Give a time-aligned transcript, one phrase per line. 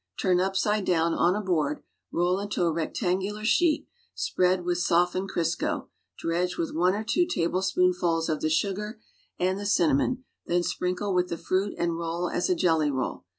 [0.19, 5.89] Turn upside down on a board, roll into a rectangular sheet, s|)riaii ^^ith softened Crisco,
[6.17, 8.99] dredge with one or two tablespooiifuls of (lie sugar
[9.37, 13.25] and the cinnamon, then s|iriuklc with the fruit and roll as a jelly roll.